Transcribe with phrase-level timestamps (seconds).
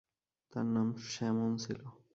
[0.53, 1.79] তার নাম স্যামন ছিল।